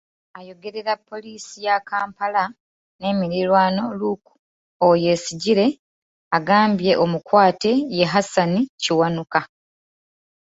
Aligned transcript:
Ayogerera 0.39 0.93
Poliisi 1.09 1.55
ya 1.65 1.75
Kampala 1.89 2.43
n'emirirwano 2.99 3.83
Luke 3.99 4.27
Owoyesigyire 4.83 5.65
agambye 6.37 6.91
omukwate 7.03 7.71
ye 7.95 8.05
Hassan 8.13 8.53
Kiwanuka. 8.81 9.39